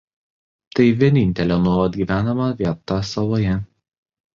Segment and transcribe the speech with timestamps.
[0.79, 3.65] Tai vienintelė nuolat gyvenama vieta saloje.